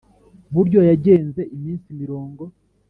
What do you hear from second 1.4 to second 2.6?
iminsi mirongo